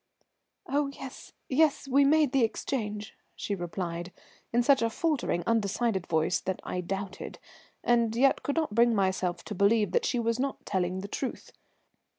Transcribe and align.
"Oh, 0.65 0.87
yes, 0.87 1.31
yes, 1.47 1.87
we 1.87 2.03
made 2.05 2.31
the 2.31 2.43
exchange," 2.43 3.15
she 3.35 3.53
replied, 3.53 4.11
in 4.51 4.63
such 4.63 4.81
a 4.81 4.89
faltering, 4.89 5.43
undecided 5.45 6.07
voice 6.07 6.39
that 6.39 6.59
I 6.63 6.81
doubted, 6.81 7.37
and 7.83 8.15
yet 8.15 8.41
could 8.41 8.55
not 8.55 8.73
bring 8.73 8.95
myself 8.95 9.45
to 9.45 9.53
believe 9.53 9.91
that 9.91 10.05
she 10.07 10.17
was 10.17 10.39
not 10.39 10.65
telling 10.65 11.01
the 11.01 11.07
truth. 11.07 11.51